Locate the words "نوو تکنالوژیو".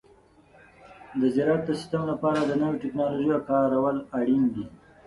2.61-3.45